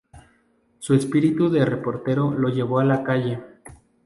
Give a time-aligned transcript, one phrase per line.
[0.79, 3.39] Su espíritu de reportero lo llevó a la calle.